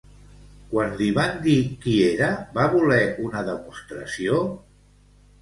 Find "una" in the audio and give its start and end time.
3.27-3.45